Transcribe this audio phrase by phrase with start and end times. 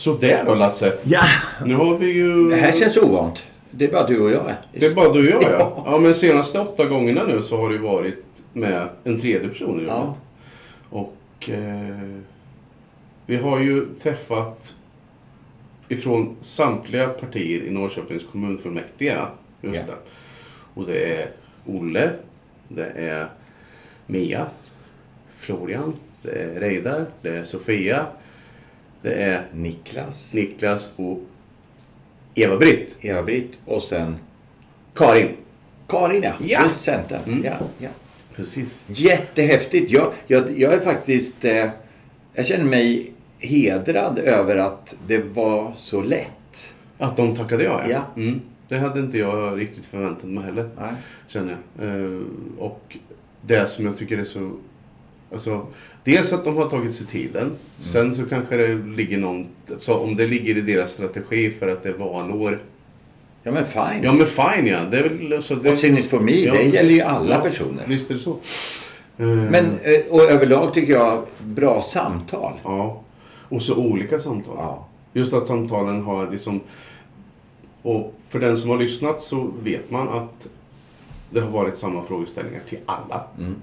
[0.00, 0.92] Så där då Lasse.
[1.02, 1.24] Ja,
[1.64, 2.48] Nu har vi ju...
[2.50, 3.38] det här känns ovant.
[3.70, 4.54] Det är bara du och jag.
[4.72, 5.82] Det är bara du och jag ja.
[5.86, 9.82] Ja men senaste åtta gångerna nu så har ju varit med en tredje person i
[9.82, 9.88] rummet.
[9.88, 10.16] Ja.
[10.90, 12.18] Och eh,
[13.26, 14.74] vi har ju träffat
[15.88, 19.16] ifrån samtliga partier i Norrköpings kommunfullmäktige.
[19.62, 19.82] Just Ja.
[19.86, 20.10] det.
[20.80, 21.30] Och det är
[21.66, 22.10] Olle,
[22.68, 23.26] det är
[24.06, 24.46] Mia,
[25.38, 25.92] Florian,
[26.22, 28.06] det är Reidar, det är Sofia,
[29.02, 31.20] det är Niklas, Niklas och
[32.34, 32.96] Eva-Britt.
[33.00, 34.16] Eva-Britt och sen
[34.94, 35.36] Karin.
[35.86, 36.32] Karin ja.
[36.40, 36.68] Ja.
[36.68, 37.20] Centern.
[37.26, 37.44] Mm.
[37.44, 37.88] Ja, ja.
[38.34, 38.84] Precis.
[38.88, 39.90] Jättehäftigt.
[39.90, 41.44] Jag, jag, jag är faktiskt...
[41.44, 41.68] Eh,
[42.34, 46.72] jag känner mig hedrad över att det var så lätt.
[46.98, 48.04] Att de tackade ja, Ja.
[48.16, 48.40] Mm.
[48.68, 50.70] Det hade inte jag riktigt förväntat mig heller.
[50.78, 50.92] Nej.
[51.26, 51.88] Känner jag.
[51.88, 52.20] Eh,
[52.58, 52.96] och
[53.42, 54.52] det som jag tycker är så...
[55.32, 55.66] Alltså,
[56.04, 57.52] dels att de har tagit sig tiden.
[57.78, 59.46] Sen så kanske det ligger någon...
[59.78, 62.58] Så om det ligger i deras strategi för att det är valår.
[63.42, 64.02] Ja men fine.
[64.02, 64.84] Ja men fine ja.
[64.90, 65.32] Det är väl...
[65.32, 66.32] Alltså, det, What's in it for me?
[66.32, 67.84] Ja, det gäller ju alla Ja, personer.
[67.86, 68.30] Visst är det så.
[69.18, 72.52] Eh, Men, eh, och överlag tycker jag, bra samtal.
[72.64, 73.00] Ja.
[73.48, 74.54] Och så olika samtal.
[74.56, 74.88] Ja.
[75.12, 76.60] Just att samtalen har liksom...
[77.82, 80.48] Och för den som har lyssnat så vet man att
[81.30, 83.24] det har varit samma frågeställningar till alla.
[83.38, 83.54] Mm.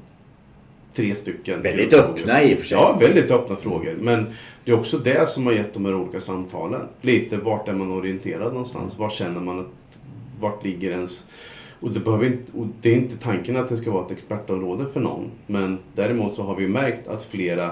[0.94, 1.62] Tre stycken.
[1.62, 2.78] Väldigt öppna i och för sig.
[2.78, 3.96] Ja, väldigt öppna frågor.
[4.02, 4.26] Men
[4.66, 6.82] det är också det som har gett de här olika samtalen.
[7.02, 8.98] Lite vart är man orienterad någonstans?
[8.98, 9.98] Var känner man att...
[10.40, 11.26] Vart ligger ens...
[11.80, 14.86] Och det, behöver inte, och det är inte tanken att det ska vara ett expertområde
[14.94, 15.32] för någon.
[15.48, 17.72] Men däremot så har vi märkt att flera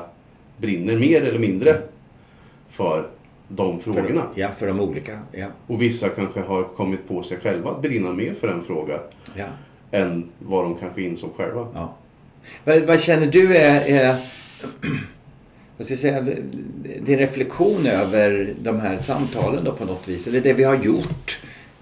[0.58, 1.82] brinner mer eller mindre
[2.70, 3.10] för
[3.48, 4.28] de frågorna.
[4.34, 5.20] För, ja, för de olika.
[5.32, 5.48] Ja.
[5.68, 9.00] Och vissa kanske har kommit på sig själva att brinna mer för en fråga
[9.36, 9.46] Ja.
[9.92, 11.68] än vad de kanske insåg själva.
[11.74, 11.96] Ja.
[12.64, 14.16] Vad, vad känner du är, är
[15.78, 16.22] vad ska jag säga,
[17.02, 20.28] din reflektion över de här samtalen då på något vis?
[20.28, 21.40] Eller det vi har gjort?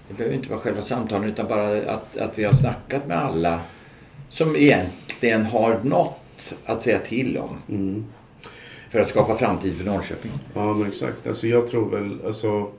[0.08, 3.60] Det behöver inte vara själva samtalen utan bara att, att vi har snackat med alla
[4.28, 7.58] som egentligen har något att säga till om.
[7.68, 8.04] Mm.
[8.90, 10.30] För att skapa framtid för Norrköping.
[10.54, 11.26] Ja, men exakt.
[11.26, 12.18] Alltså, jag tror väl...
[12.26, 12.70] Alltså,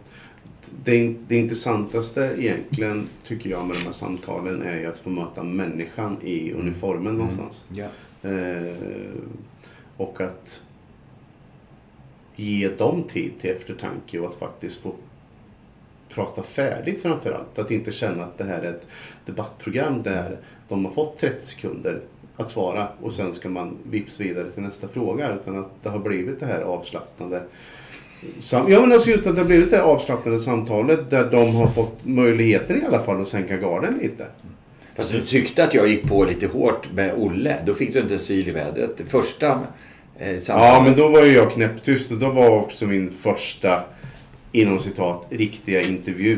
[0.84, 5.44] det, det intressantaste egentligen, tycker jag, med de här samtalen är ju att få möta
[5.44, 7.66] människan i uniformen någonstans.
[7.74, 7.88] Ja.
[8.30, 8.74] Eh,
[9.98, 10.62] och att
[12.36, 14.94] ge dem tid till eftertanke och att faktiskt få
[16.10, 17.60] prata färdigt framför allt.
[17.60, 18.88] Att inte känna att det här är ett
[19.26, 20.38] debattprogram där
[20.68, 22.02] de har fått 30 sekunder
[22.38, 25.36] att svara och sen ska man vips vidare till nästa fråga.
[25.36, 27.44] Utan att det har blivit det här avslappnande
[28.40, 31.56] sam- Ja men alltså just att det har blivit det här avslappnande samtalet där de
[31.56, 34.26] har fått möjligheten i alla fall att sänka garden lite.
[34.96, 37.56] Fast du tyckte att jag gick på lite hårt med Olle.
[37.66, 38.98] Då fick du inte en syl i vädret.
[38.98, 39.48] Det första
[40.20, 40.74] eh, samtalet.
[40.74, 43.84] Ja, men då var ju jag knäpptyst och då var också min första,
[44.52, 46.38] inom citat, riktiga intervju.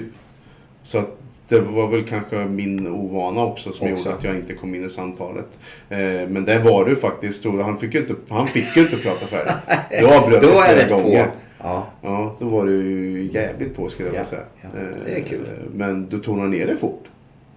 [0.84, 1.18] Så att
[1.50, 4.04] det var väl kanske min ovana också som Också.
[4.06, 5.60] gjorde att jag inte kom in i samtalet.
[5.90, 5.98] Eh,
[6.30, 7.46] men det var du faktiskt.
[7.46, 9.54] Han fick ju inte, han fick ju inte prata färdigt.
[10.00, 11.26] Du avbröt flera gånger.
[11.26, 11.32] på.
[11.64, 11.88] Ja.
[12.02, 14.42] Ja, då var du jävligt på skulle jag Ja, vilja säga.
[14.62, 14.70] ja,
[15.06, 15.40] det är kul.
[15.46, 17.04] Eh, Men du tonar ner det fort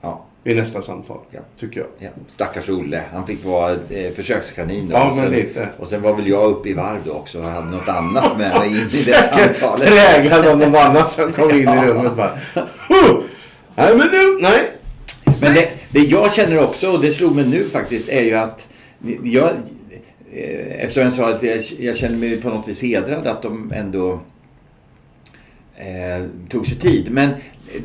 [0.00, 0.24] ja.
[0.44, 1.40] i nästa samtal, Ja.
[1.58, 1.88] tycker jag.
[1.98, 3.02] Ja, stackars Olle.
[3.12, 4.94] Han fick vara eh, försökskanin då.
[4.96, 5.68] Ja, och, men sen, lite.
[5.78, 8.58] och sen var väl jag uppe i varv då också och hade något annat med
[8.58, 9.88] mig in i det samtalet.
[9.88, 12.38] präglad av någon annan som kom in i rummet bara.
[12.88, 13.20] "Huh!
[13.76, 14.70] Nej men nu, nej.
[15.42, 18.68] Men det, det jag känner också, och det slog mig nu faktiskt, är ju att
[19.24, 19.52] jag,
[20.32, 24.20] eftersom jag sa att jag, jag känner mig på något vis hedrad att de ändå
[25.76, 27.10] eh, tog sig tid.
[27.10, 27.30] Men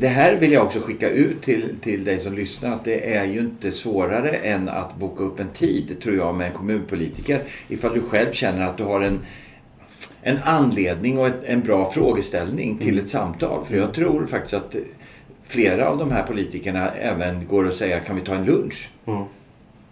[0.00, 3.24] det här vill jag också skicka ut till, till dig som lyssnar att det är
[3.24, 7.40] ju inte svårare än att boka upp en tid, tror jag, med en kommunpolitiker.
[7.68, 9.20] Ifall du själv känner att du har en
[10.26, 13.66] en anledning och ett, en bra frågeställning till ett samtal.
[13.66, 14.74] För jag tror faktiskt att
[15.44, 18.90] flera av de här politikerna även går och säger kan vi ta en lunch?
[19.04, 19.28] Ja.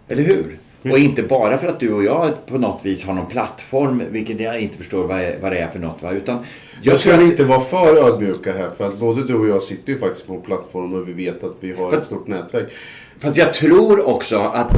[0.07, 0.59] Eller hur?
[0.91, 4.39] Och inte bara för att du och jag på något vis har någon plattform, vilket
[4.39, 6.01] jag inte förstår vad, är, det är för något.
[6.03, 6.11] Va?
[6.11, 6.37] Utan
[6.81, 9.61] Jag tror ska att- inte vara för ödmjuka här för att både du och jag
[9.61, 12.71] sitter ju faktiskt på en plattform och vi vet att vi har ett stort nätverk.
[13.19, 14.71] Fast jag tror också att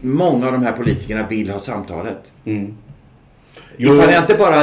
[0.00, 2.18] många av de här politikerna vill ha samtalet.
[2.44, 2.74] Mm.
[3.76, 4.54] Ifall jag inte bara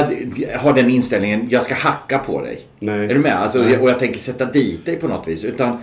[0.58, 2.60] har den inställningen, jag ska hacka på dig.
[2.78, 3.04] Nej.
[3.04, 3.36] Är du med?
[3.42, 5.44] Alltså, och jag tänker sätta dit dig på något vis.
[5.44, 5.78] Utan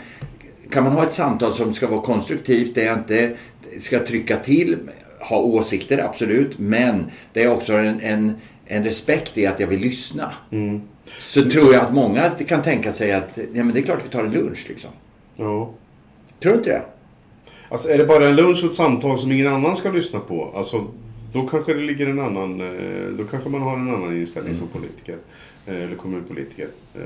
[0.71, 3.31] kan man ha ett samtal som ska vara konstruktivt, där jag inte
[3.79, 4.77] ska trycka till,
[5.19, 8.33] ha åsikter absolut, men det är också en, en,
[8.65, 10.33] en respekt i att jag vill lyssna.
[10.51, 10.81] Mm.
[11.19, 14.09] Så tror jag att många kan tänka sig att ja, men det är klart vi
[14.09, 14.65] tar en lunch.
[14.69, 14.89] Liksom.
[15.35, 15.73] Ja.
[16.39, 16.81] Tror du inte det?
[17.69, 20.53] Alltså är det bara en lunch och ett samtal som ingen annan ska lyssna på?
[20.55, 20.87] Alltså
[21.31, 24.67] då kanske det ligger en annan, eh, då kanske man har en annan inställning som
[24.67, 25.17] politiker.
[25.65, 26.67] eh, Eller kommunpolitiker.
[26.95, 27.01] Eh,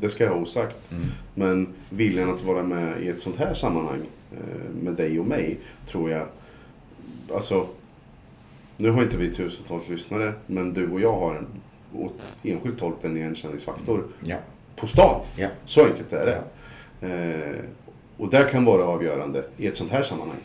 [0.00, 0.90] Det ska jag ha osagt.
[0.92, 1.04] Mm.
[1.34, 4.00] Men viljan att vara med i ett sånt här sammanhang
[4.82, 6.26] med dig och mig tror jag,
[7.34, 7.66] alltså
[8.76, 11.46] nu har inte vi tusentals lyssnare men du och jag har en
[11.94, 14.36] åt enskilt håll en igenkänningsfaktor Ja.
[14.76, 15.20] på stan.
[15.36, 15.48] Ja.
[15.64, 16.42] Så enkelt är det.
[17.00, 17.08] Ja.
[17.08, 17.58] Eh,
[18.16, 20.38] och det kan vara avgörande i ett sånt här sammanhang.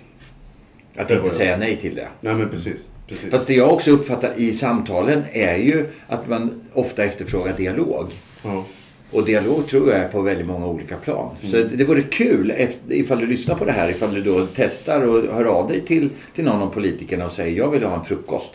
[0.96, 2.08] Att inte säga nej till det.
[2.22, 2.90] Nej men precis.
[3.14, 3.32] Precis.
[3.32, 8.08] Fast det jag också uppfattar i samtalen är ju att man ofta efterfrågar dialog.
[8.44, 8.66] ja.
[9.12, 11.36] Och dialog tror jag är på väldigt många olika plan.
[11.44, 12.54] Så det vore kul
[12.90, 16.10] ifall du lyssnar på det här, ifall du då testar och hör av dig till,
[16.36, 18.54] till någon av politikerna och säger jag vill ha en frukost.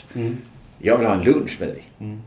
[0.78, 1.82] Jag vill ha en lunch med dig.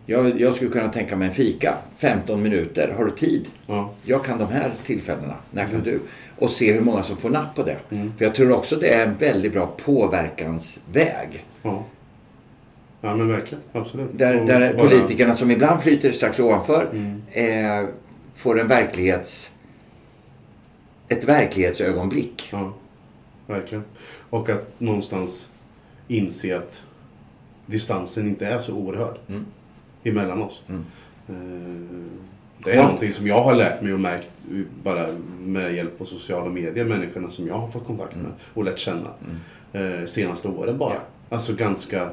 [0.05, 1.73] Jag, jag skulle kunna tänka mig en fika.
[1.97, 2.93] 15 minuter.
[2.97, 3.45] Har du tid?
[3.67, 3.91] Ja.
[4.05, 5.35] Jag kan de här tillfällena.
[5.51, 5.99] När kan du?
[6.39, 7.77] Och se hur många som får napp på det.
[7.89, 8.13] Mm.
[8.17, 11.45] För jag tror också det är en väldigt bra påverkansväg.
[11.63, 11.85] Ja.
[13.01, 13.63] Ja men verkligen.
[13.73, 14.09] Absolut.
[14.13, 17.21] Där, där bara- politikerna som ibland flyter strax ovanför Mm.
[17.83, 17.89] eh,
[18.35, 19.51] får en verklighets...
[21.07, 22.49] Ett verklighetsögonblick.
[22.51, 22.73] Ja,
[23.47, 23.83] verkligen.
[24.29, 25.49] Och att någonstans
[26.07, 26.83] inse att
[27.65, 29.45] distansen inte är så oerhörd Mm.
[30.03, 30.63] emellan oss.
[30.69, 30.85] Mm.
[31.29, 32.11] Eh,
[32.63, 32.83] Det är Ja.
[32.83, 34.29] någonting som jag har lärt mig och märkt
[34.83, 35.07] bara
[35.39, 36.85] med hjälp av sociala medier.
[36.85, 39.09] Människorna som jag har fått kontakt med och lärt känna.
[39.73, 40.93] Eh, senaste åren bara.
[40.93, 41.35] Ja.
[41.35, 42.09] Alltså ganska...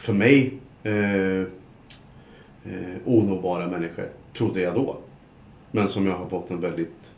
[0.00, 0.52] För mig
[0.82, 4.96] eh, eh, onåbara människor, trodde jag då.
[5.70, 7.10] Men som jag har fått en väldigt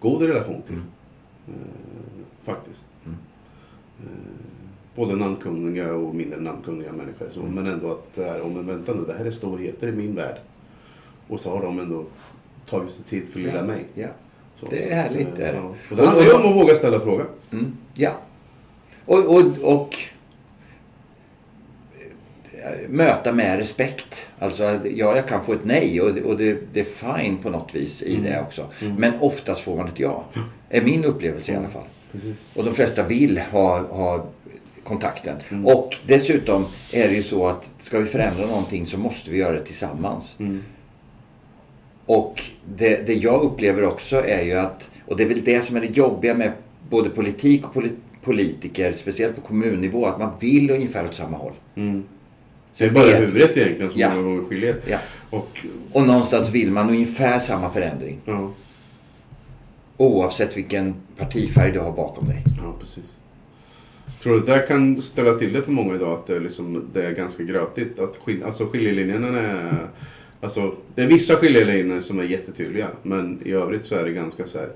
[0.00, 0.74] god relation till.
[0.74, 0.86] Mm.
[1.48, 2.84] Eh, faktiskt.
[3.04, 3.16] Mm.
[4.00, 4.10] Eh,
[4.94, 7.28] både namnkunniga och mindre namnkunniga människor.
[7.32, 7.54] Så, Mm.
[7.54, 10.36] Men ändå att det här, men vänta nu, det här är storheter i min värld.
[11.28, 12.04] Och så har de ändå
[12.66, 13.62] tagit sig tid för lilla Ja.
[13.64, 13.84] mig.
[13.94, 14.08] Ja.
[14.56, 15.58] Så, Det är härligt, eh, det är det.
[15.58, 15.74] ja.
[15.90, 17.26] Och det handlar ju om att våga ställa frågan.
[17.52, 17.76] Mm.
[17.94, 18.12] Ja.
[19.06, 20.15] Och, och, och eh,
[22.88, 24.26] möta med respekt.
[24.38, 24.64] Alltså,
[24.94, 26.84] ja, jag kan få ett nej och, det- och det, det är
[27.18, 28.66] fine på något vis i det också.
[28.98, 30.24] Men oftast får man ett ja.
[30.70, 31.84] Är min upplevelse i alla fall.
[32.12, 32.36] Precis.
[32.54, 34.26] Och de flesta vill ha, ha
[34.84, 35.36] kontakten.
[35.64, 39.52] Och dessutom är det ju så att ska vi förändra någonting så måste vi göra
[39.52, 40.36] det tillsammans.
[40.38, 40.62] Mm.
[42.06, 42.42] Och
[42.76, 45.80] det, det jag upplever också är ju att, och det är väl det som är
[45.80, 46.52] det jobbiga med
[46.90, 51.52] både politik och poli- politiker, speciellt på kommunnivå, att man vill ungefär åt samma håll.
[51.74, 52.04] Mm.
[52.78, 54.10] Så Det är bara vet- huvudet egentligen som Ja.
[54.10, 54.76] många gånger skiljer.
[54.86, 54.98] Ja.
[55.30, 55.58] Och,
[55.92, 58.18] Och någonstans vill man ungefär samma förändring.
[58.24, 58.50] ja,
[59.96, 62.44] Oavsett vilken partifärg du har bakom dig.
[62.62, 63.16] ja, precis.
[64.22, 66.12] Tror du att det där kan ställa till det för många idag?
[66.12, 67.98] Att det är, liksom, det är ganska grötigt?
[67.98, 69.88] Att skil, alltså skiljelinjerna är...
[70.40, 72.88] Alltså, det är vissa skiljelinjer som är jättetydliga.
[73.02, 74.68] Men i övrigt så är det ganska så här,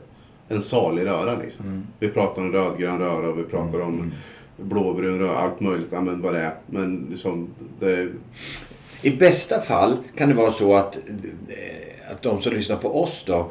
[0.49, 1.39] en salig röra.
[1.39, 1.65] Liksom.
[1.67, 1.83] Mm.
[1.99, 4.13] Vi pratar om rödgrön röra och vi pratar om
[4.63, 5.37] blåbrun röra.
[5.39, 5.91] Allt möjligt.
[5.91, 6.55] Men vad det är.
[6.67, 7.49] Men liksom,
[7.81, 8.09] det,
[9.03, 13.25] I bästa fall kan det vara så att, eh, att de som lyssnar på oss
[13.27, 13.51] då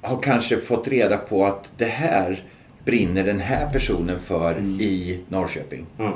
[0.00, 2.42] har kanske fått reda på att det här
[2.84, 5.86] brinner den här personen för i Norrköping.
[5.98, 6.14] ja.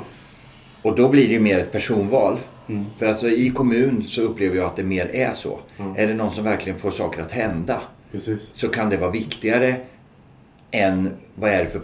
[0.81, 2.37] Och då blir det ju mer ett personval.
[2.67, 2.85] Mm.
[2.97, 5.59] För alltså i kommun så upplever jag att det mer är så.
[5.95, 8.49] Är det någon som verkligen får saker att hända Precis.
[8.53, 9.75] så kan det vara viktigare
[10.71, 11.79] än vad är det för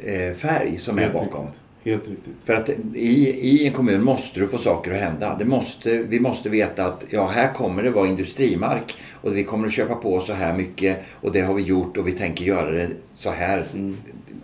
[0.00, 1.46] partifärg som är Helt bakom.
[1.46, 1.60] riktigt.
[1.84, 2.34] Helt riktigt.
[2.44, 5.36] För att i, i en kommun måste du få saker att hända.
[5.38, 9.66] Det måste, vi måste veta att ja, här kommer det vara industrimark och vi kommer
[9.66, 12.70] att köpa på så här mycket och det har vi gjort och vi tänker göra
[12.70, 13.64] det så här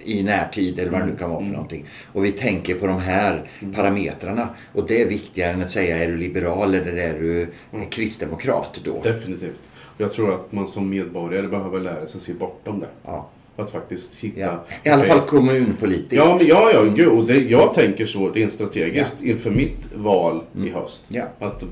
[0.05, 1.85] i närtid eller vad det nu kan vara för någonting.
[2.13, 6.09] Och vi tänker på de här parametrarna och det är viktigare än att säga är
[6.09, 7.49] du liberal eller är du
[7.91, 9.01] kristdemokrat då?
[9.03, 9.61] Definitivt.
[9.99, 12.89] Jag tror att man som medborgare behöver lära sig se bortom det.
[13.05, 13.29] Ja.
[13.57, 14.41] Att faktiskt hitta...
[14.41, 14.65] Ja.
[14.85, 16.13] I alla fall kommunpolitiskt.
[16.13, 20.43] Ja, men ja, ja, gud, och det, jag tänker så rent strategiskt inför mitt val
[20.65, 21.05] i höst.
[21.09, 21.25] Ja.
[21.39, 21.65] Att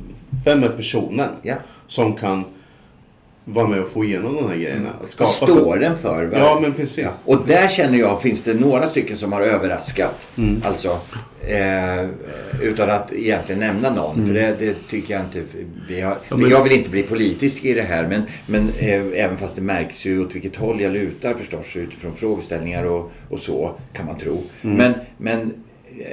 [0.45, 1.55] vem är personen Ja.
[1.87, 2.45] som kan
[3.45, 4.89] vara med och få igenom de här grejerna?
[5.01, 6.25] Vad skapa står den för?
[6.25, 6.37] va?
[6.39, 7.05] Ja, men precis.
[7.05, 7.11] Ja.
[7.25, 10.29] Och där känner jag, finns det några stycken som har överraskat.
[10.39, 10.63] Mm.
[10.65, 10.99] Alltså,
[11.49, 12.09] eh,
[12.63, 14.27] utan att egentligen nämna någon.
[14.27, 15.43] För det, det tycker jag inte.
[15.89, 16.23] Vi har, Mm.
[16.29, 18.07] Ja, men- Jag vill inte bli politisk i det här.
[18.07, 21.77] Men, men eh, även fast det märks ju åt vilket håll jag lutar förstås.
[21.77, 24.43] Utifrån frågeställningar och, och så kan man tro.
[24.63, 24.77] Mm.
[24.77, 25.41] Men, men
[25.99, 26.07] eh,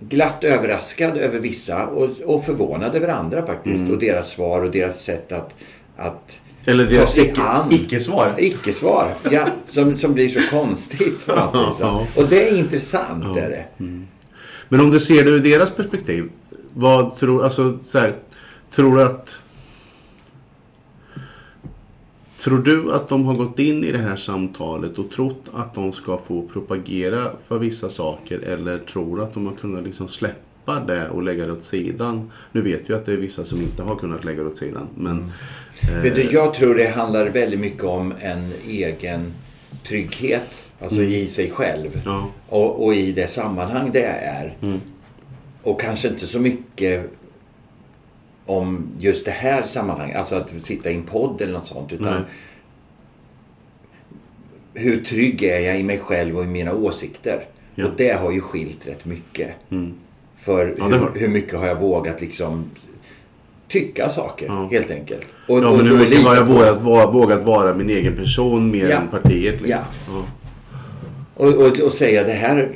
[0.00, 3.80] glatt överraskad över vissa och, och förvånad över andra faktiskt.
[3.80, 3.92] Mm.
[3.92, 5.54] Och deras svar och deras sätt att,
[5.96, 7.18] att Eller deras
[7.70, 8.34] icke-svar.
[8.38, 9.46] Icke-svar, ja.
[9.68, 12.16] Som, som blir så konstigt på något vis.
[12.16, 13.24] Och det är intressant.
[13.24, 13.38] Ja.
[13.38, 13.64] Är det.
[14.68, 16.30] Men om du ser det ur deras perspektiv.
[16.74, 18.16] Vad tror, alltså så här,
[18.70, 19.38] tror du att...
[22.38, 25.92] Tror du att de har gått in i det här samtalet och trott att de
[25.92, 30.49] ska få propagera för vissa saker eller tror du att de har kunnat liksom släppa
[30.64, 32.30] det och lägga det åt sidan?
[32.52, 34.88] Nu vet vi att det är vissa som inte har kunnat lägga det åt sidan.
[34.94, 35.32] Men,
[36.02, 39.32] Vet du, jag tror det handlar väldigt mycket om en egen
[39.82, 40.64] trygghet.
[40.82, 41.88] Alltså i sig själv.
[42.04, 44.56] ja, Och, och i det sammanhang det är.
[44.62, 44.80] Mm.
[45.62, 47.10] Och kanske inte så mycket
[48.46, 50.16] om just det här sammanhanget.
[50.16, 51.92] Alltså att sitta i en podd eller något sånt.
[51.92, 52.22] Utan Nej.
[54.74, 57.46] hur trygg är jag i mig själv och i mina åsikter?
[57.74, 57.86] Ja.
[57.86, 59.50] Och det har ju skilt rätt mycket.
[59.70, 59.94] Mm.
[60.42, 62.64] För Ja, hur, hur mycket har jag vågat liksom
[63.68, 64.68] tycka saker Ja.
[64.72, 65.26] helt enkelt.
[65.48, 66.82] Och, ja men hur mycket har jag vågat,
[67.14, 68.96] vågat vara min egen person mer Ja.
[68.96, 69.60] än partiet?
[69.60, 69.70] Liksom.
[69.70, 69.78] Ja.
[70.08, 70.24] Ja.
[71.34, 72.68] Och, och, och säga det här,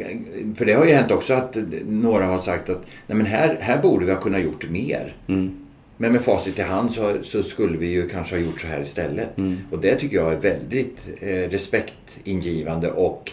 [0.57, 1.57] för det har ju hänt också att
[1.89, 5.17] några har sagt att nej men här, här borde vi ha kunnat gjort mer.
[5.27, 5.51] Mm.
[5.97, 8.81] Men med facit i hand så, så skulle vi ju kanske ha gjort så här
[8.81, 9.39] istället.
[9.39, 9.59] Mm.
[9.71, 13.31] Och det tycker jag är väldigt eh, respektingivande och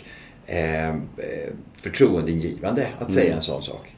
[0.47, 0.93] eh, eh,
[1.81, 3.13] förtroendeingivande att Mm.
[3.21, 3.95] säga en sån sak.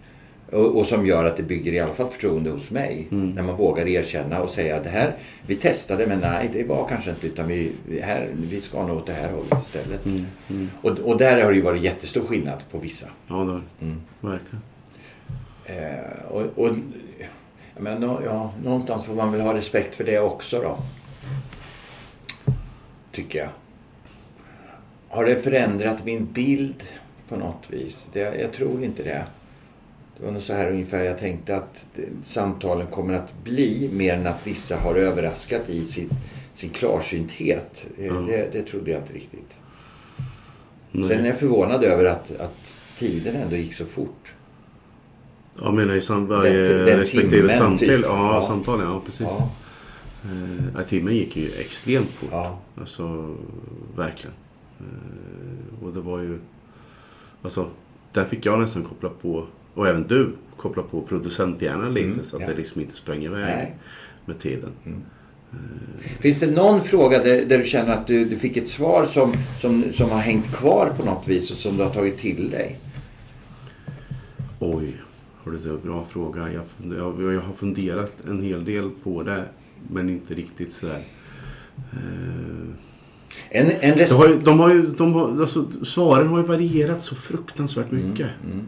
[0.54, 3.08] Och, och som gör att det bygger i alla fall förtroende hos mig.
[3.12, 3.30] Mm.
[3.30, 5.16] När man vågar erkänna och säga att det här,
[5.48, 9.06] vi testade men nej det var kanske inte utan vi, här, vi ska nog åt
[9.06, 10.06] det här hållet istället.
[10.06, 10.26] Mm.
[10.50, 10.70] Mm.
[10.82, 13.08] Och, och där har det ju varit jättestor skillnad på vissa.
[13.28, 13.62] Ja, det har.
[13.82, 14.02] Mm.
[14.22, 14.62] Verkligen.
[15.66, 16.76] Eh, och, och,
[17.78, 20.78] men, ja, någonstans får man väl ha respekt för det också då.
[23.12, 23.50] Tycker jag.
[25.10, 26.84] Har det förändrat min bild
[27.30, 28.08] på något vis?
[28.14, 29.26] Det, jag tror inte det.
[30.18, 31.86] Det var nog så här ungefär jag tänkte att
[32.24, 36.12] samtalen kommer att bli mer än att vissa har överraskat i sitt,
[36.54, 37.86] sin klarsynthet.
[37.98, 38.14] Ja.
[38.14, 39.50] Det, det trodde jag inte riktigt.
[40.92, 41.08] Nej.
[41.08, 42.58] Sen är jag förvånad över att, att
[43.00, 44.32] tiden ändå gick så fort.
[45.62, 47.88] Jag menar i sam- varje Den- den respektive timmen, samtal.
[47.88, 48.02] typ.
[48.04, 48.42] Ja, Ja.
[48.42, 48.80] samtal.
[48.82, 49.28] Ja, precis.
[49.30, 49.50] Ja,
[50.26, 52.30] Eh, ja, timmen gick ju extremt fort.
[52.32, 52.60] ja.
[52.80, 53.36] Alltså,
[53.98, 54.36] verkligen.
[54.80, 56.40] Eh, och det var ju...
[57.44, 57.68] Alltså,
[58.12, 62.36] där fick jag nästan koppla på, och även du, koppla på producenthjärnan lite Mm, så
[62.36, 62.48] att ja.
[62.48, 63.76] det liksom inte sprang iväg Nej.
[64.26, 64.72] med tiden.
[66.20, 69.34] Finns det någon fråga där, där du känner att du, du fick ett svar som,
[69.60, 72.80] som, som har hängt kvar på något vis och som du har tagit till dig?
[74.60, 75.02] Oj,
[75.44, 76.52] hörru du, bra fråga.
[76.52, 76.64] Jag,
[76.98, 79.44] jag, jag har funderat en hel del på det,
[79.92, 81.08] men inte riktigt sådär.
[81.78, 82.00] Eh,
[83.50, 87.16] En, en de har de har ju, de har, alltså, svaren har ju varierat så
[87.16, 88.30] fruktansvärt mycket.
[88.46, 88.58] Mm.
[88.60, 88.64] Eh,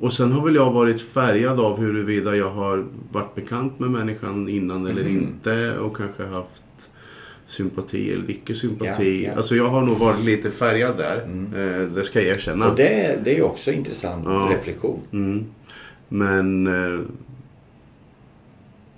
[0.00, 4.48] och sen har väl jag varit färgad av huruvida jag har varit bekant med människan
[4.48, 5.12] innan eller Mm.
[5.22, 6.62] inte och kanske haft
[7.46, 9.24] sympati eller icke sympati.
[9.24, 9.36] Ja, ja.
[9.36, 11.22] Alltså jag har nog varit lite färgad där.
[11.22, 11.54] Mm.
[11.54, 12.70] Eh, det ska jag erkänna.
[12.70, 14.48] Och det, det är också intressant Ja.
[14.52, 15.00] reflektion.
[15.12, 15.44] Mm.
[16.08, 16.66] Men...
[16.66, 17.00] Eh,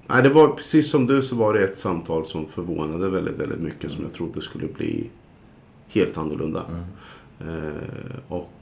[0.07, 3.61] nej, det var precis som du så var det ett samtal som förvånade väldigt, väldigt
[3.61, 5.11] mycket som jag trodde skulle bli
[5.89, 6.65] helt annorlunda.
[6.69, 7.65] Mm.
[7.67, 7.73] Eh,
[8.29, 8.53] och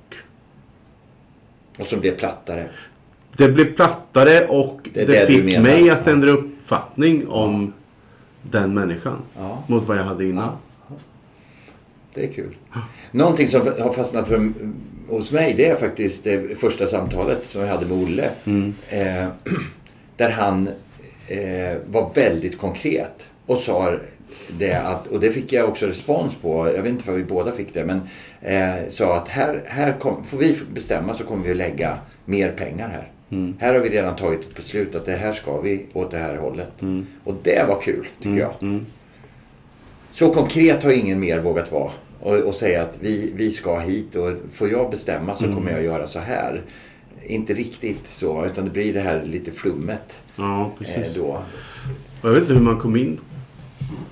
[1.79, 2.69] Och som blev plattare.
[3.37, 7.73] det blev plattare och Det det, det fick mig att ändra uppfattning om
[8.43, 9.19] den människan.
[9.67, 10.53] Mot vad jag hade innan.
[12.15, 12.57] Det är kul.
[13.11, 14.53] Någonting som har fastnat för,
[15.09, 18.31] hos mig det är faktiskt det första samtalet som jag hade med Olle.
[18.45, 18.75] Mm.
[18.89, 19.29] Eh,
[20.17, 20.69] där han
[21.29, 23.97] eh, var väldigt konkret och sa
[24.59, 27.53] det att, och det fick jag också respons på, jag vet inte vad vi båda
[27.53, 28.01] fick det, men
[28.43, 32.49] eh, sa att här, här kom, får vi bestämma så kommer vi att lägga mer
[32.53, 33.11] pengar här.
[33.31, 33.57] Mm.
[33.61, 36.37] Här har vi redan tagit ett beslut att det här ska vi åt det här
[36.37, 36.83] hållet.
[36.83, 37.07] Mm.
[37.25, 38.39] Och det var kul tycker Mm.
[38.41, 38.53] jag.
[38.63, 38.87] Mm.
[40.13, 41.91] Så konkret har ingen mer vågat vara.
[42.21, 45.57] Och, och säga att vi, vi ska hit och får jag bestämma så Mm.
[45.57, 46.63] kommer jag göra så här.
[47.27, 51.15] Inte riktigt så, utan det blir det här lite flummet Ja, eh, precis.
[51.15, 51.43] då.
[52.21, 53.21] Och jag vet inte hur man kom in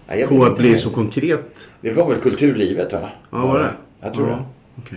[0.06, 1.68] Ja, på att bli så konkret.
[1.80, 3.10] Det var väl kulturlivet va?
[3.30, 3.70] Ja, var det?
[4.00, 4.46] Jag tror ja.
[4.90, 4.96] Det.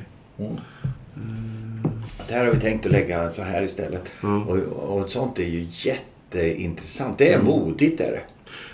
[2.20, 4.04] Att här har vi tänkt att lägga så här istället.
[4.22, 4.44] Ja.
[4.48, 4.58] Och,
[5.00, 7.18] och sånt är ju jätteintressant.
[7.18, 7.46] Det är Mm.
[7.46, 8.22] modigt är det.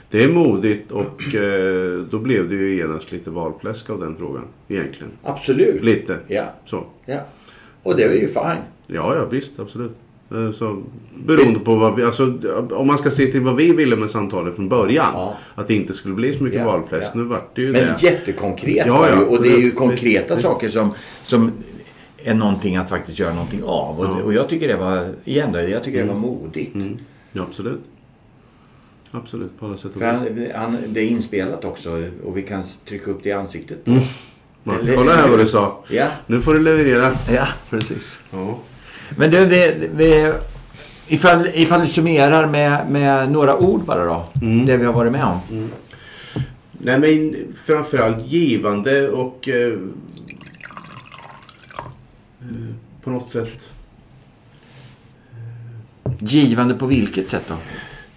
[0.09, 4.43] Det är modigt och eh, då blev det ju genast lite valfläsk av den frågan.
[4.67, 5.11] Egentligen.
[5.23, 5.83] Absolut.
[5.83, 6.17] Lite.
[6.27, 6.83] Ja, Så.
[7.05, 7.19] ja.
[7.83, 8.57] Och det är ju fine.
[8.87, 9.59] Ja, ja visst.
[9.59, 9.95] Absolut.
[10.33, 10.81] Eh, Så,
[11.25, 12.03] beroende på vad vi...
[12.03, 12.33] Alltså,
[12.71, 15.07] om man ska se till vad vi ville med samtalet från början.
[15.13, 15.35] Ja.
[15.55, 17.07] Att det inte skulle bli så mycket Ja, valfläsk.
[17.13, 17.17] ja.
[17.19, 17.97] Nu vart det ju Men det.
[18.03, 19.25] jättekonkret Ja, ja.
[19.25, 20.47] och det är ju konkreta visst.
[20.47, 20.91] saker som,
[21.23, 21.51] som
[22.23, 23.99] är någonting att faktiskt göra någonting av.
[23.99, 24.23] Och, Ja.
[24.23, 26.75] och jag tycker det var, igen då, jag tycker det var modigt.
[26.75, 26.97] Mm.
[27.31, 27.81] Ja, absolut.
[29.13, 30.19] Absolut, på alla sätt och vis.
[30.87, 33.87] det är inspelat också och vi kan trycka upp det i ansiktet.
[33.87, 34.01] Mm.
[34.95, 35.83] Kolla här vad du sa.
[35.89, 37.11] Ja, Nu får du leverera.
[37.31, 38.19] ja, precis.
[38.31, 38.59] Ja.
[39.17, 40.33] Men du, det, vi,
[41.07, 44.25] ifall, ifall du summerar med, med några ord bara då.
[44.41, 44.65] Mm.
[44.65, 45.69] Det vi har varit med om.
[46.71, 49.73] Nej men framförallt givande och eh,
[52.41, 53.71] eh, på något sätt
[56.19, 57.55] Givande på vilket sätt då?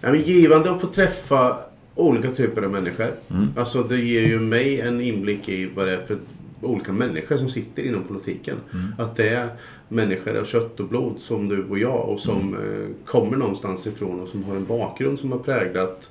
[0.00, 1.56] Ja, men givande att få träffa
[1.94, 3.06] olika typer av människor.
[3.30, 3.48] Mm.
[3.56, 6.18] Alltså det ger ju mig en inblick i vad det är för
[6.60, 8.56] olika människor som sitter inom politiken.
[8.72, 8.94] Mm.
[8.98, 9.48] Att det är
[9.88, 12.82] människor av kött och blod som du och jag och som Mm.
[12.82, 16.10] eh, kommer någonstans ifrån och som har en bakgrund som har präglat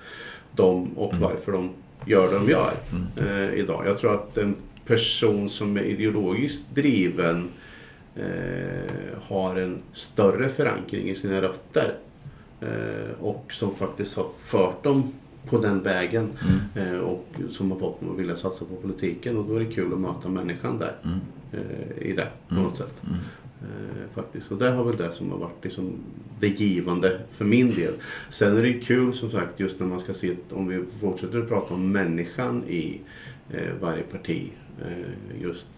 [0.55, 1.23] dem och Mm.
[1.23, 1.69] varför de
[2.05, 2.73] gör det de gör
[3.17, 3.83] eh, idag.
[3.87, 7.49] Jag tror att en person som är ideologiskt driven
[8.15, 11.95] eh, har en större förankring i sina rötter.
[12.61, 15.11] Eh, och som faktiskt har fört dem
[15.49, 16.29] på den vägen.
[16.75, 19.37] Eh, och som har fått dem att vilja satsa på politiken.
[19.37, 20.95] Och då är det kul att möta människan där.
[21.53, 23.01] Eh, I det på något sätt.
[23.63, 24.51] Eh, faktiskt.
[24.51, 25.93] Och det har väl det som har varit liksom
[26.39, 27.93] det givande för min del.
[28.29, 30.83] Sen är det ju kul som sagt just när man ska se att om vi
[30.99, 33.01] fortsätter att prata om människan i
[33.49, 34.51] eh, varje parti.
[34.81, 35.69] Eh, just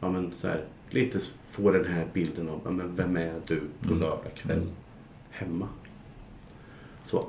[0.00, 1.18] ja, men så här, lite
[1.50, 4.66] få den här bilden av men vem är du på lördag kväll
[5.30, 5.68] hemma.
[7.04, 7.26] Så.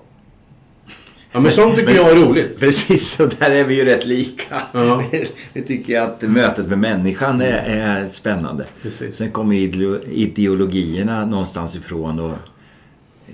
[1.31, 2.59] Ja men sånt tycker jag är roligt.
[2.59, 4.61] Precis, och där är vi ju rätt lika.
[4.71, 5.03] Ja.
[5.53, 8.65] Vi tycker att mötet med människan är, är spännande.
[8.81, 9.15] Precis.
[9.15, 12.19] Sen kommer ideo- ideologierna någonstans ifrån.
[12.19, 12.35] och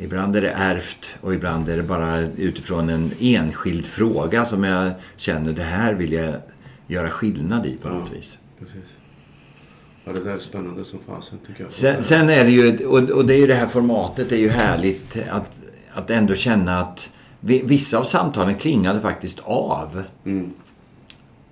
[0.02, 4.92] Ibland är det ärvt och ibland är det bara utifrån en enskild fråga som jag
[5.18, 6.34] känner det här vill jag
[6.88, 8.18] göra skillnad i på något Ja.
[8.18, 8.38] vis.
[8.60, 8.90] Precis.
[10.06, 11.72] Ja det där är spännande som fasen tycker jag.
[11.72, 14.40] Sen, sen är det ju, och, och det är ju det här formatet, det är
[14.40, 15.52] ju härligt att,
[15.94, 17.10] att ändå känna att
[17.46, 20.04] vissa av samtalen klingade faktiskt av.
[20.26, 20.54] Mm.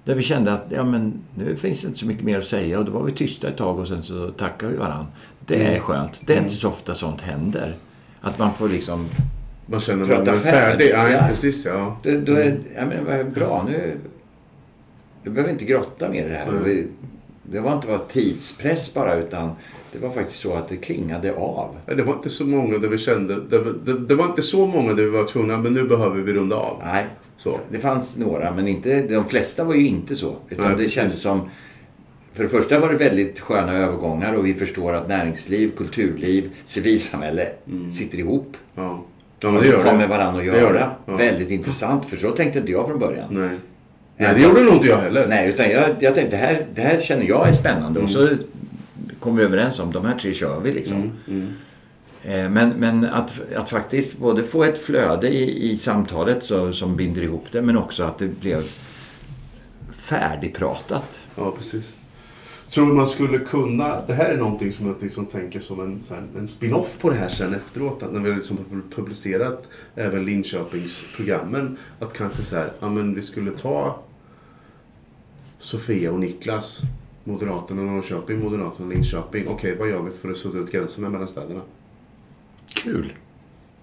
[0.03, 2.79] Där vi kände att ja, men nu finns det inte så mycket mer att säga
[2.79, 5.07] och då var vi tysta ett tag och sen så tackade vi varandra.
[5.45, 5.81] Det är Mm.
[5.81, 6.21] skönt.
[6.25, 7.75] Det är inte så ofta sånt händer.
[8.21, 9.05] Att man får liksom...
[9.65, 10.89] Man känner Prata att man är färdig.
[10.93, 11.25] Ja, Ja.
[11.29, 11.97] precis ja.
[12.03, 13.97] Då, då är, ja, men vad bra, nu...
[15.23, 16.47] Du behöver inte grotta mer i det här.
[16.47, 16.63] Mm.
[16.63, 16.87] Vi-
[17.43, 19.51] Det var inte bara tidspress bara utan
[19.93, 21.75] det var faktiskt så att det klingade av.
[21.85, 24.41] Ja, Det var inte så många där vi kände, det, var- det, det var inte
[24.41, 26.81] så många där vi var tvungna, men nu behöver vi runda av.
[26.85, 27.05] Nej,
[27.37, 27.59] Så.
[27.71, 30.35] det fanns några men inte, de flesta var ju inte så.
[30.49, 31.41] Utan Nej, det kändes som...
[32.33, 37.47] För det första var det väldigt sköna övergångar och vi förstår att näringsliv, kulturliv, civilsamhälle
[37.93, 38.57] sitter ihop.
[38.75, 39.03] Ja.
[39.39, 40.73] Ja men det gör har med varandra att göra.
[40.73, 40.89] det.
[41.05, 41.15] Ja.
[41.15, 43.27] Väldigt intressant för så tänkte inte jag från början.
[43.29, 43.49] Nej.
[44.17, 45.27] Nej, det gjorde nog inte jag heller.
[45.27, 47.99] Nej, utan jag, jag tänkte det här, det här känner jag är spännande.
[47.99, 48.27] Och så
[49.23, 50.97] kom vi överens om de här tre kör vi liksom.
[50.97, 51.53] Mm, mm.
[52.23, 56.95] Eh, Men, men att, att faktiskt både få ett flöde i, i samtalet så, som
[56.95, 58.61] binder ihop det men också att det blev
[59.91, 61.19] färdigpratat.
[61.35, 61.95] Ja, precis.
[62.69, 66.01] Tror du man skulle kunna, det här är någonting som jag liksom tänker som en,
[66.37, 68.03] en spin-off på det här sen efteråt.
[68.11, 71.77] När vi liksom har publicerat även Linköpingsprogrammen.
[71.99, 73.99] Att kanske så här, ja men vi skulle ta
[75.59, 76.81] Sofia och Niklas,
[77.23, 79.47] Moderaterna Norrköping, Moderaterna Linköping.
[79.47, 81.61] Okej, vad gör vi för att sudda ut gränserna mellan städerna?
[82.73, 83.13] Kul!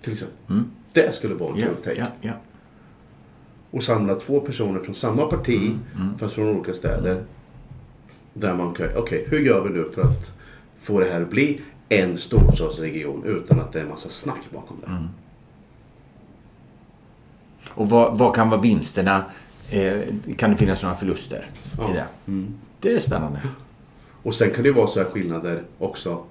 [0.03, 0.37] Till exempel.
[0.51, 0.65] Mm.
[0.93, 2.01] Det skulle vara en kul take.
[2.01, 2.33] ja, ja.
[3.71, 7.25] och samla två personer från samma parti Mm, fast från olika städer.
[8.33, 10.33] Där man kan, okej hur gör vi nu för att
[10.81, 14.77] få det här att bli en storstadsregion utan att det är en massa snack bakom
[14.81, 14.87] det.
[14.87, 15.09] Mm.
[17.69, 19.25] Och vad, vad kan vara vinsterna?
[19.71, 19.95] Eh,
[20.37, 21.91] kan det finnas några förluster Ja.
[21.91, 22.07] i det?
[22.83, 22.95] Mm.
[22.95, 23.41] Det är spännande.
[24.23, 26.23] Och sen kan det ju vara så här skillnader också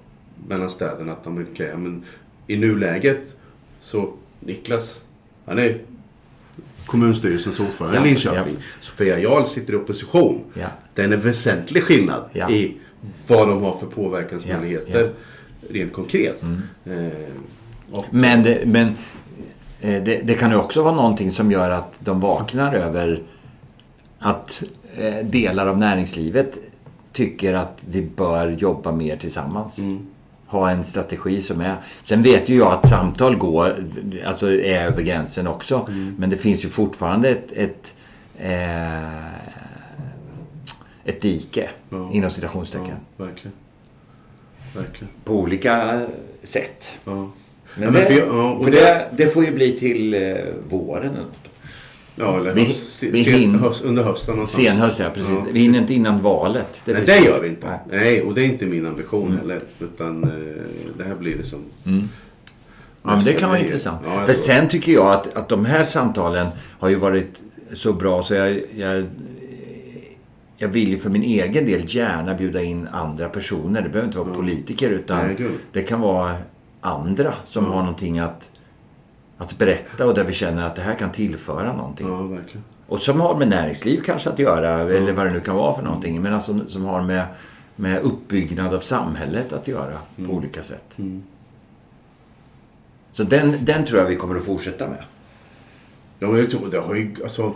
[0.48, 1.12] mellan städerna.
[1.12, 2.04] Att de, okay, men
[2.46, 3.36] I nuläget
[3.82, 5.00] så Niklas,
[5.46, 5.78] han är
[6.86, 8.54] kommunstyrelsens ordförande Ja, i Linköping.
[8.58, 8.62] ja.
[8.80, 10.44] Sofia Jarl sitter i opposition.
[10.54, 10.66] Ja.
[10.94, 12.50] Det är en väsentlig skillnad Ja.
[12.50, 12.76] i
[13.26, 15.12] vad de har för påverkansmöjligheter Mm.
[15.70, 16.42] rent konkret.
[16.84, 17.06] Eh,
[17.92, 18.86] och, Men, det, men
[19.80, 23.22] eh, det, det kan ju också vara någonting som gör att de vaknar över
[24.18, 24.79] att eh,
[25.22, 26.52] delar av näringslivet
[27.12, 29.78] tycker att vi bör jobba mer tillsammans.
[29.78, 30.06] Mm.
[30.46, 31.76] Ha en strategi som är...
[32.02, 33.74] Sen vet ju jag att samtal går,
[34.26, 35.86] alltså är över gränsen också.
[35.88, 36.14] Mm.
[36.18, 37.92] Men det finns ju fortfarande ett, ett,
[38.38, 39.26] eh,
[41.04, 42.10] ett dike Ja.
[42.12, 42.94] inom citationstecken.
[43.16, 43.52] ja, verkligen.
[44.76, 45.12] Verkligen.
[45.24, 46.00] På olika
[46.42, 46.92] sätt.
[47.04, 47.10] Ja.
[47.12, 47.30] Men,
[47.74, 50.36] Ja, men det, för jag- för det- det, det får ju bli till eh,
[50.70, 51.16] våren.
[52.20, 54.64] Ja, eller Vi- höst, vi sen, hin- höst, under hösten någonstans.
[54.66, 55.30] Senhöst, ja precis.
[55.30, 56.68] Ja, vi hinner inte innan valet.
[56.84, 57.66] Nej, blir det gör vi inte.
[57.66, 57.78] Nej.
[57.90, 59.60] Nej, och det är inte min ambition heller.
[59.80, 60.30] Utan eh,
[60.98, 61.58] det här blir liksom...
[61.86, 62.08] Mm.
[63.02, 63.66] Ja, men det kan vara grej.
[63.68, 64.00] intressant.
[64.04, 66.46] Ja, För sen tycker jag att, att de här samtalen
[66.78, 67.30] har ju varit
[67.74, 69.04] så bra så jag, jag,
[70.56, 73.82] jag vill ju för min egen del gärna bjuda in andra personer.
[73.82, 74.34] Det behöver inte vara Ja.
[74.34, 75.36] politiker utan Nej,
[75.72, 76.32] det kan vara
[76.80, 77.70] andra som Ja.
[77.70, 78.48] har någonting att,
[79.40, 82.08] att berätta och där vi känner att det här kan tillföra någonting.
[82.08, 82.64] Ja, verkligen.
[82.86, 85.82] Och som har med näringsliv kanske att göra eller vad det nu kan vara för
[85.82, 86.22] någonting.
[86.22, 87.26] Men alltså som har med,
[87.76, 90.84] med uppbyggnad av samhället att göra på olika sätt.
[93.12, 95.04] Så den, den tror jag vi kommer att fortsätta med.
[96.18, 97.54] Ja, jag tror det har ju, alltså,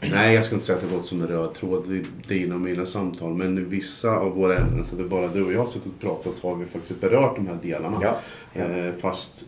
[0.00, 2.60] nej jag ska inte säga att det gått som en röd tråd vid dina och
[2.60, 3.34] mina samtal.
[3.34, 6.00] Men vissa av våra ämnen, så det är bara du och jag har suttit och
[6.00, 7.98] pratat så har vi faktiskt berört de här delarna.
[8.02, 8.16] Ja.
[8.54, 9.44] Eh, fast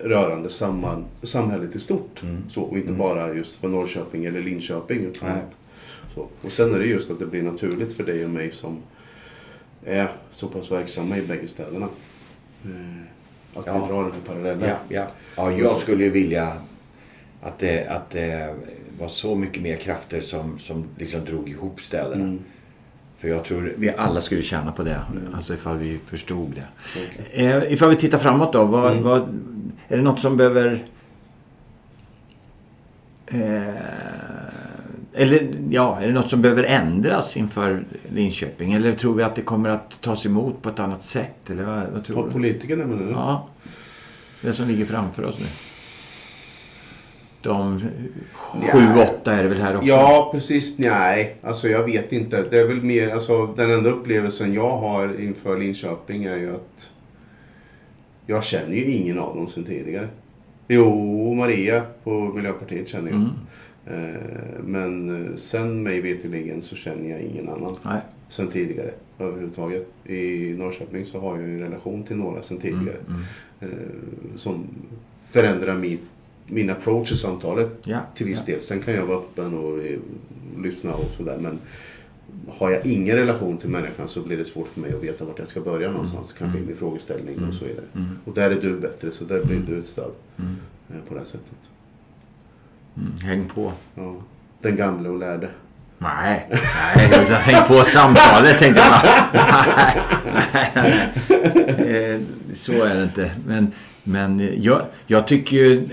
[0.00, 2.22] rörande samman, samhället i stort.
[2.48, 4.98] Så, och inte bara just för Norrköping eller Linköping.
[5.00, 5.56] Utan att,
[6.14, 6.26] så.
[6.42, 8.78] Och sen är det just att det blir naturligt för dig och mig som
[9.84, 11.88] är så pass verksamma i bägge städerna.
[12.64, 13.72] Eh, att Ja.
[13.86, 14.68] vi drar den här parallellen.
[14.68, 15.06] Ja, ja.
[15.36, 16.52] ja jag skulle ju vilja
[17.42, 18.54] att det, att det
[19.00, 22.24] var så mycket mer krafter som, som liksom drog ihop städerna.
[22.24, 22.38] Mm.
[23.18, 25.00] För jag tror vi alla skulle tjäna på det.
[25.34, 26.66] Alltså ifall vi förstod det.
[27.44, 28.64] Eh, ifall vi tittar framåt då.
[28.64, 29.02] Vad, Mm.
[29.04, 29.40] vad,
[29.88, 30.86] är det något som behöver...
[33.26, 33.74] Eh,
[35.16, 38.72] eller ja, är det något som behöver ändras inför Linköping?
[38.72, 41.50] Eller tror vi att det kommer att tas emot på ett annat sätt?
[41.50, 42.32] Eller vad, vad tror Av du?
[42.32, 43.10] politikerna menar du?
[43.10, 43.48] Ja.
[44.42, 45.46] Det som ligger framför oss nu.
[47.42, 47.80] De
[48.32, 49.02] sju, Ja.
[49.02, 49.88] åtta är det väl här också?
[49.88, 50.78] Ja, precis.
[50.78, 52.42] Nej, alltså jag vet inte.
[52.50, 56.90] Det är väl mer, alltså den enda upplevelsen jag har inför Linköping är ju att
[58.26, 60.08] jag känner ju ingen av dem sedan tidigare.
[60.68, 63.20] Jo, Maria på Miljöpartiet känner jag.
[63.20, 63.30] Mm.
[63.86, 64.20] Eh,
[64.66, 68.00] Men eh, sen mig veterligen så känner jag ingen annan Nej.
[68.28, 69.88] sen tidigare överhuvudtaget.
[70.04, 72.96] I Norrköping så har jag en relation till några sen tidigare.
[73.08, 73.20] Mm.
[73.60, 74.64] eh, Som
[75.30, 75.98] förändrar min,
[76.46, 77.98] min approach i samtalet Ja.
[78.14, 78.52] till viss ja.
[78.54, 78.62] del.
[78.62, 79.78] Sen kan jag vara öppen och
[80.62, 81.38] lyssna och sådär.
[81.40, 81.58] Men
[82.58, 85.38] har jag ingen relation till människan så blir det svårt för mig att veta vart
[85.38, 86.32] jag ska börja någonstans.
[86.32, 87.84] Kanske i min frågeställning och så vidare.
[88.24, 90.44] Och där är du bättre så där blir du ett stöd eh,
[91.08, 91.58] på det här sättet.
[92.96, 93.12] Mm.
[93.22, 93.72] Häng på.
[93.94, 94.14] Ja.
[94.60, 95.48] Den gamle och lärde.
[95.98, 96.58] Nej, nej,
[97.30, 99.00] häng på samtalet tänkte jag.
[99.32, 100.00] Nej,
[100.54, 100.72] nej,
[101.78, 102.14] nej.
[102.14, 102.20] Eh,
[102.54, 103.30] Så är det inte.
[103.46, 105.88] Men, men jag, jag tycker ju...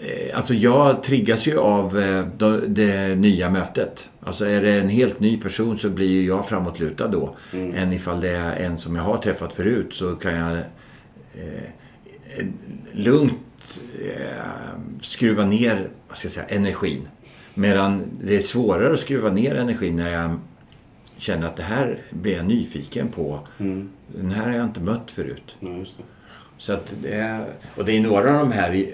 [0.00, 2.26] eh, Alltså jag triggas ju av eh,
[2.68, 4.08] det, nya mötet.
[4.20, 7.36] Alltså är det en helt ny person så blir ju jag framåtlutad då.
[7.52, 12.46] Än ifall det är en som jag har träffat förut så kan jag eh,
[12.92, 17.08] lugnt eh, skruva ner vad ska jag säga, energin.
[17.54, 20.38] Medan det är svårare att skruva ner energin när jag
[21.16, 23.40] känner att det här blir jag nyfiken på.
[23.58, 23.88] Mm.
[24.06, 25.56] Den här har jag inte mött förut.
[25.60, 25.84] Ja.
[26.58, 27.44] Så att det är,
[27.76, 28.84] och det är några av de här eh,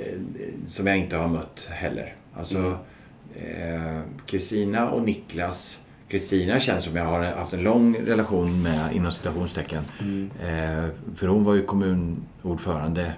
[0.68, 2.14] som jag inte har mött heller.
[2.35, 2.79] Alltså
[3.37, 5.79] eh, Kristina och Niklas.
[6.09, 9.85] Kristina känns som jag har haft en lång relation med inom citationstecken.
[10.42, 10.85] Eh,
[11.16, 13.12] för hon var ju kommunordförande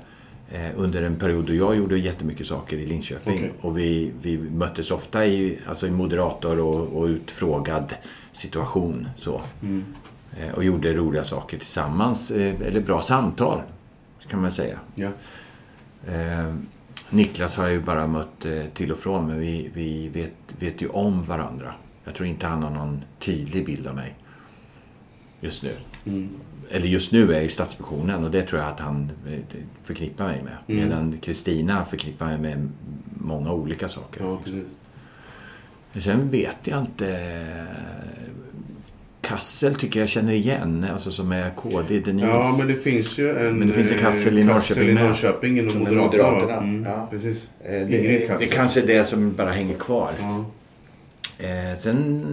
[0.53, 3.35] eh, under en period då jag gjorde jättemycket saker i Linköping.
[3.35, 3.53] Okej.
[3.61, 7.95] Och vi, vi möttes ofta i, alltså i moderator och, och utfrågad
[8.33, 9.09] situation.
[9.17, 9.41] Så.
[10.41, 12.31] Eh, och gjorde roliga saker tillsammans.
[12.31, 13.63] Eh, eller bra samtal
[14.31, 14.79] kan man säga.
[14.95, 15.09] Ja.
[16.07, 16.55] Eh,
[17.11, 20.83] Niklas har jag ju bara mött eh, till och från men vi, vi vet, vet
[20.83, 21.75] ju om varandra.
[22.05, 24.15] Jag tror inte han har någon tydlig bild av mig
[25.41, 25.73] just nu.
[26.05, 26.29] Mm.
[26.71, 30.27] Eller just nu är jag i Stadsmissionen och det tror jag att han eh, förknippar
[30.27, 30.57] mig med.
[30.67, 30.89] Mm.
[30.89, 32.69] Medan Kristina förknippar mig med
[33.15, 34.25] många olika saker.
[34.25, 34.69] ja, precis.
[36.05, 37.67] Sen vet jag inte.
[39.27, 40.87] Kassel tycker jag känner igen.
[40.93, 42.27] Alltså som är KD, Denise.
[42.29, 44.95] Ja, men det finns ju en Men det finns en eh, Kassel i Norrköping i
[44.95, 45.05] med.
[45.05, 46.31] Norrköping inom Moderaterna.
[46.31, 47.07] Moderaterna, Mm, ja.
[47.11, 47.49] Precis.
[47.65, 48.49] Eh, det, Ingrid det, Kassel.
[48.49, 50.11] kanske är det som bara hänger kvar.
[50.21, 50.45] Ja.
[51.47, 52.25] Eh, sen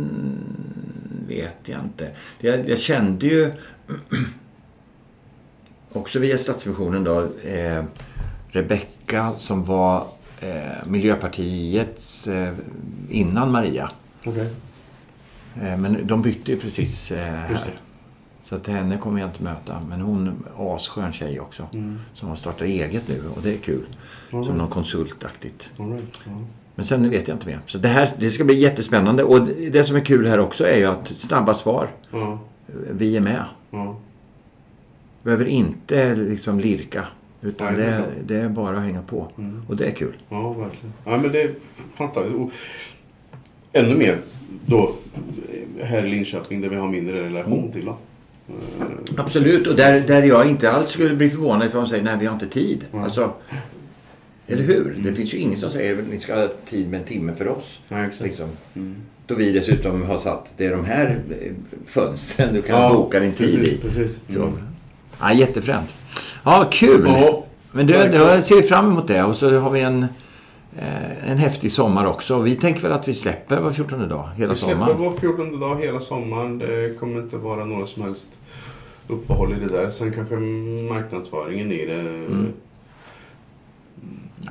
[1.27, 2.09] vet jag inte.
[2.39, 3.51] Jag, jag kände ju
[5.91, 7.83] också via Stadsmissionen då eh,
[8.49, 10.03] Rebecka som var
[10.41, 12.53] eh, Miljöpartiets eh,
[13.09, 13.91] innan Maria.
[14.25, 14.49] Okej.
[15.61, 17.71] Eh, men de bytte ju precis eh, Just här.
[17.71, 17.77] det.
[18.49, 19.81] Så att henne kommer jag inte möta.
[19.89, 21.67] Men hon är asskön tjej också.
[21.73, 21.99] Mm.
[22.13, 23.85] Som har startat eget nu och det är kul.
[24.31, 24.43] Ja.
[24.43, 25.69] Som någon konsultaktigt.
[25.79, 26.19] All right.
[26.75, 27.59] Men sen vet jag inte mer.
[27.65, 29.23] Så det här det ska bli jättespännande.
[29.23, 31.87] Och det som är kul här också är ju att snabba svar.
[32.11, 32.39] Ja.
[32.91, 33.45] Vi är med.
[33.71, 33.97] Ja.
[35.23, 37.07] Behöver inte liksom lirka.
[37.41, 39.31] Utan Nej, det är det, är bara att hänga på.
[39.67, 40.13] Och det är kul.
[40.29, 40.93] ja, verkligen.
[41.05, 41.55] Ja, men det är
[41.91, 42.97] fantastiskt.
[43.73, 44.17] Ännu mer
[44.65, 44.95] då
[45.81, 47.85] här i Linköping där vi har mindre relation till.
[47.85, 47.97] Då.
[49.17, 49.67] Absolut.
[49.67, 52.33] Och där, där jag inte alls skulle bli förvånad ifall de säger nej vi har
[52.33, 52.85] inte tid.
[52.91, 53.03] Ja.
[53.03, 53.33] Alltså,
[54.47, 54.97] eller hur?
[55.03, 57.47] Det finns ju ingen som säger att ni ska ha tid med en timme för
[57.47, 57.79] oss.
[57.89, 58.21] Exakt.
[58.21, 58.49] Liksom.
[58.75, 58.95] Mm.
[59.27, 61.51] Då vi dessutom har satt, det är de här eh,
[61.87, 63.77] fönstren du kan Ja, boka din tid precis, i.
[63.77, 64.21] precis.
[64.27, 64.41] Så.
[64.41, 64.53] Mm.
[65.19, 65.95] Ja, jättefränt.
[66.43, 67.03] Ja, kul!
[67.05, 69.23] Ja, Men du, då ser vi fram emot det.
[69.23, 70.05] Och så har vi en,
[71.27, 72.39] en häftig sommar också.
[72.39, 74.99] Vi tänker väl att vi släpper var 14 dag hela Vi släpper sommaren.
[75.01, 76.57] var 14 dag hela sommaren.
[76.57, 78.27] Det kommer inte vara några som helst
[79.07, 79.89] uppehåll i det där.
[79.89, 82.03] Sen kanske marknadsföringen i det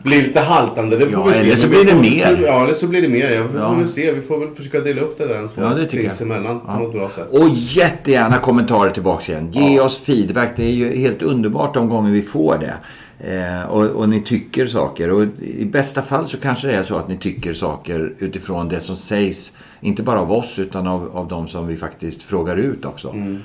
[0.02, 0.96] blir lite haltande.
[0.96, 1.46] Det får Ja, vi se.
[1.46, 2.38] eller så blir det får- mer.
[2.46, 3.30] Ja, eller så blir det mer.
[3.30, 3.68] Ja, vi Ja.
[3.70, 4.12] får väl se.
[4.12, 6.12] Vi får väl försöka dela upp det där Ja, det tycker jag.
[6.12, 6.78] sinsemellan på Ja.
[6.78, 7.28] något bra sätt.
[7.30, 9.52] Och jättegärna kommentarer tillbaks igen.
[9.52, 9.82] Ge Ja.
[9.82, 10.48] oss feedback.
[10.56, 12.74] Det är ju helt underbart de gånger vi får det.
[13.20, 15.10] Eh, och, och ni tycker saker.
[15.10, 18.80] Och i bästa fall så kanske det är så att ni tycker saker utifrån det
[18.80, 19.52] som sägs.
[19.80, 23.10] Inte bara av oss utan av, av de som vi faktiskt frågar ut också.
[23.10, 23.38] Mm.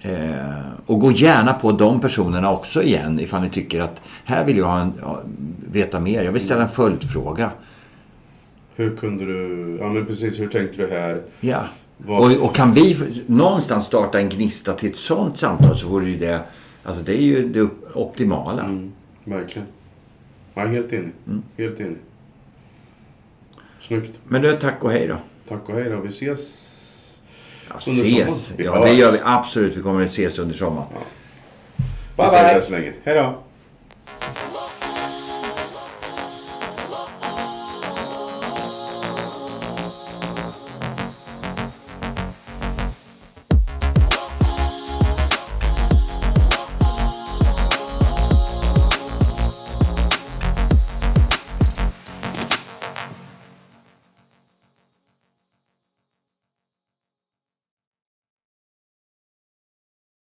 [0.00, 4.56] Eh, och gå gärna på de personerna också igen ifall ni tycker att här vill
[4.58, 5.20] jag ha en, ha,
[5.72, 6.22] veta mer.
[6.22, 7.50] Jag vill ställa en följdfråga.
[8.76, 9.76] Hur kunde du...
[9.80, 10.40] Ja, men precis.
[10.40, 11.20] Hur tänkte du här?
[11.40, 11.60] Ja.
[11.98, 16.08] Vad- Och, och kan vi någonstans starta en gnista till ett sånt samtal så vore
[16.08, 16.40] ju det,
[16.82, 18.62] alltså det är ju det optimala.
[18.64, 18.92] Mm,
[19.24, 19.68] verkligen.
[20.54, 21.12] Ja, helt enig.
[21.26, 21.42] Mm.
[21.58, 21.96] Helt enig.
[23.78, 24.12] Snyggt.
[24.24, 25.16] Men du, tack och hej då.
[25.48, 26.00] Tack och hej då.
[26.00, 26.68] Vi ses.
[27.68, 28.44] Ja, Under ses.
[28.46, 28.56] sommaren.
[28.56, 29.76] Vi Ja, det gör vi absolut.
[29.76, 30.88] Vi kommer att ses under sommaren.
[31.76, 31.84] Vi
[32.16, 32.62] Bye, säger bye.
[32.62, 32.92] så länge.
[33.04, 33.38] Hej då.